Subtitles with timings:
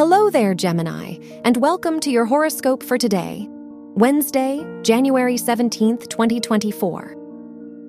[0.00, 7.16] Hello there, Gemini, and welcome to your horoscope for today, Wednesday, January 17th, 2024.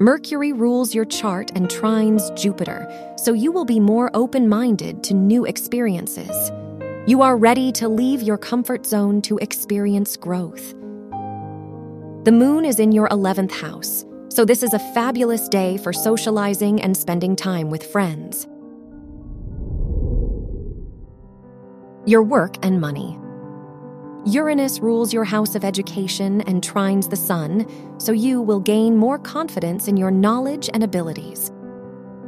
[0.02, 5.13] Mercury rules your chart and trines Jupiter, so you will be more open minded to
[5.13, 6.51] new experiences.
[7.08, 10.72] You are ready to leave your comfort zone to experience growth.
[12.26, 16.82] The moon is in your 11th house, so this is a fabulous day for socializing
[16.82, 18.48] and spending time with friends.
[22.12, 23.18] Your work and money.
[24.26, 27.66] Uranus rules your house of education and trines the sun,
[28.02, 31.54] so you will gain more confidence in your knowledge and abilities.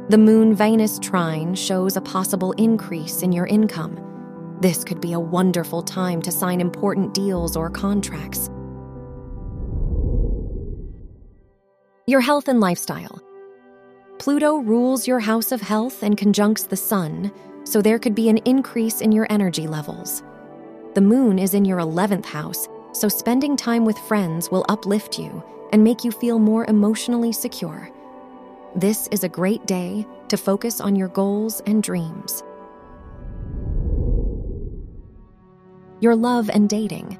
[0.08, 3.98] The Moon Venus trine shows a possible increase in your income.
[4.62, 8.48] This could be a wonderful time to sign important deals or contracts.
[12.06, 13.20] Your health and lifestyle.
[14.18, 17.30] Pluto rules your house of health and conjuncts the sun,
[17.74, 20.22] so there could be an increase in your energy levels.
[20.94, 25.42] The moon is in your 11th house, so spending time with friends will uplift you
[25.72, 27.90] and make you feel more emotionally secure.
[28.76, 32.44] This is a great day to focus on your goals and dreams.
[35.98, 37.18] Your love and dating.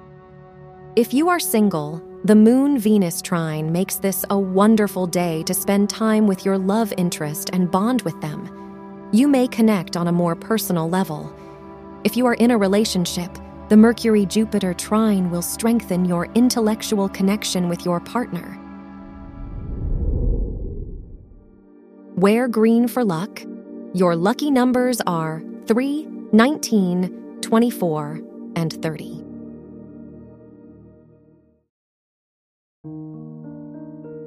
[0.95, 5.91] If you are single, the Moon Venus trine makes this a wonderful day to spend
[5.91, 8.64] time with your love interest and bond with them.
[9.15, 11.33] You may connect on a more personal level.
[12.03, 13.31] If you are in a relationship,
[13.69, 18.59] the Mercury Jupiter trine will strengthen your intellectual connection with your partner.
[22.17, 23.41] Wear green for luck.
[23.93, 28.21] Your lucky numbers are 3, 19, 24,
[28.57, 29.21] and 30.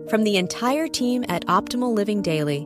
[0.10, 2.66] From the entire team at Optimal Living Daily,